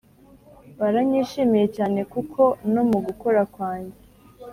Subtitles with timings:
[0.79, 2.41] baranyishimiye cyane kuko
[2.73, 3.97] no mugukora kwanjye